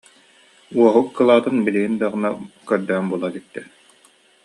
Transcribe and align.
Уоһук 0.77 1.07
кылаатын 1.17 1.55
билигин 1.65 1.93
даҕаны 2.01 2.29
көрдөөн 2.69 3.05
була 3.11 3.27
иликтэр 3.31 3.65